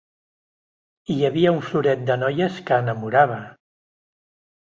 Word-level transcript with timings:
Hi 1.15 1.17
havia 1.27 1.51
un 1.57 1.59
floret 1.67 2.01
de 2.09 2.17
noies 2.21 2.57
que 2.69 2.79
enamorava! 2.85 3.39